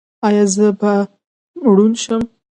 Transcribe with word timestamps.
ایا 0.27 0.43
زه 0.53 0.67
به 0.79 0.91
ړوند 1.73 1.95
شم؟ 2.03 2.21